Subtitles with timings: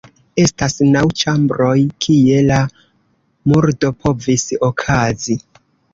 [0.43, 2.61] Estas naŭ ĉambroj, kie la
[3.53, 5.37] murdo povis okazi.